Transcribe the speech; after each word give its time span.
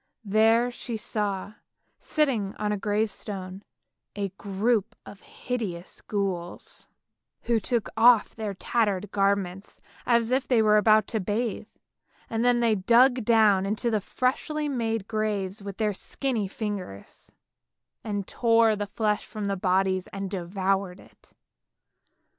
There 0.25 0.71
she 0.71 0.97
saw, 0.97 1.53
sitting 1.99 2.55
on 2.55 2.71
a 2.71 2.75
THE 2.75 2.79
WILD 2.79 2.79
SWANS 2.79 2.79
49 2.79 2.79
gravestone, 3.59 3.63
a 4.15 4.29
group 4.29 4.95
of 5.05 5.21
hideous 5.21 6.01
ghouls, 6.01 6.87
who 7.43 7.59
took 7.59 7.87
off 7.95 8.35
their 8.35 8.55
tattered 8.55 9.11
garments, 9.11 9.79
as 10.07 10.31
if 10.31 10.47
they 10.47 10.59
were 10.59 10.77
about 10.77 11.05
to 11.09 11.19
bathe, 11.19 11.67
and 12.31 12.43
then 12.43 12.61
they 12.61 12.73
dug 12.73 13.23
down 13.23 13.67
into 13.67 13.91
the 13.91 14.01
freshly 14.01 14.67
made 14.67 15.07
graves 15.07 15.61
with 15.61 15.77
their 15.77 15.93
skinny 15.93 16.47
fingers, 16.47 17.35
and 18.03 18.25
tore 18.27 18.75
the 18.75 18.87
flesh 18.87 19.27
from 19.27 19.45
the 19.45 19.55
bodies 19.55 20.07
and 20.07 20.31
devoured 20.31 20.99
it. 20.99 21.31